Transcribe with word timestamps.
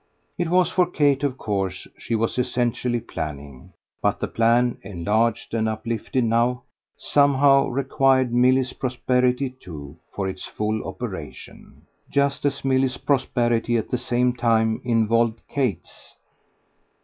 It 0.35 0.49
was 0.49 0.71
for 0.71 0.89
Kate 0.89 1.23
of 1.23 1.37
course 1.37 1.85
she 1.95 2.15
was 2.15 2.39
essentially 2.39 2.99
planning; 2.99 3.73
but 4.01 4.19
the 4.19 4.27
plan, 4.27 4.79
enlarged 4.81 5.53
and 5.53 5.69
uplifted 5.69 6.23
now, 6.23 6.63
somehow 6.97 7.67
required 7.67 8.33
Milly's 8.33 8.73
prosperity 8.73 9.51
too 9.51 9.97
for 10.11 10.27
its 10.27 10.43
full 10.43 10.87
operation, 10.87 11.83
just 12.09 12.45
as 12.47 12.65
Milly's 12.65 12.97
prosperity 12.97 13.77
at 13.77 13.89
the 13.89 13.97
same 13.99 14.33
time 14.33 14.81
involved 14.83 15.43
Kate's. 15.47 16.15